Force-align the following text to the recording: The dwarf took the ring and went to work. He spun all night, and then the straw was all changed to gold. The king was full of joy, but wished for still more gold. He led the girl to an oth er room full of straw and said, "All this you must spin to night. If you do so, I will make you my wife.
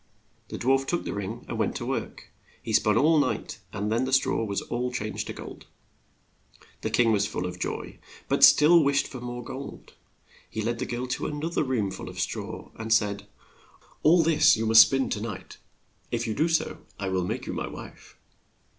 The 0.49 0.57
dwarf 0.57 0.87
took 0.87 1.03
the 1.05 1.13
ring 1.13 1.45
and 1.47 1.59
went 1.59 1.75
to 1.75 1.85
work. 1.85 2.31
He 2.63 2.73
spun 2.73 2.97
all 2.97 3.19
night, 3.19 3.59
and 3.71 3.91
then 3.91 4.03
the 4.05 4.11
straw 4.11 4.43
was 4.43 4.63
all 4.63 4.91
changed 4.91 5.27
to 5.27 5.33
gold. 5.33 5.67
The 6.81 6.89
king 6.89 7.11
was 7.11 7.27
full 7.27 7.45
of 7.45 7.59
joy, 7.59 7.99
but 8.27 8.37
wished 8.59 9.05
for 9.07 9.19
still 9.19 9.21
more 9.21 9.43
gold. 9.43 9.93
He 10.49 10.63
led 10.63 10.79
the 10.79 10.87
girl 10.87 11.05
to 11.05 11.27
an 11.27 11.43
oth 11.43 11.55
er 11.55 11.63
room 11.63 11.91
full 11.91 12.09
of 12.09 12.19
straw 12.19 12.71
and 12.77 12.91
said, 12.91 13.27
"All 14.01 14.23
this 14.23 14.57
you 14.57 14.65
must 14.65 14.81
spin 14.81 15.07
to 15.11 15.21
night. 15.21 15.57
If 16.09 16.25
you 16.25 16.33
do 16.33 16.47
so, 16.49 16.79
I 16.97 17.07
will 17.09 17.23
make 17.27 17.45
you 17.45 17.53
my 17.53 17.67
wife. 17.67 18.17